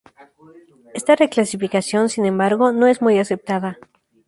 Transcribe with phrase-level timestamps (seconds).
[0.95, 3.77] Esta reclasificación, sin embargo, no es muy aceptada.